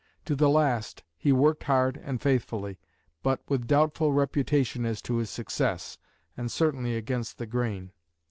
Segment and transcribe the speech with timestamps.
[0.25, 2.79] To the last he worked hard and faithfully,
[3.21, 5.99] but with doubtful reputation as to his success,
[6.35, 7.91] and certainly against the grain.